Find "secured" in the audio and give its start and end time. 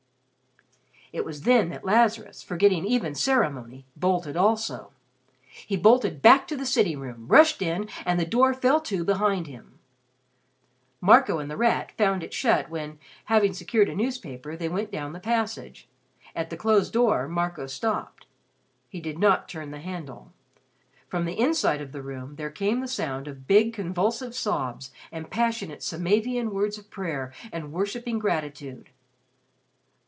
13.51-13.89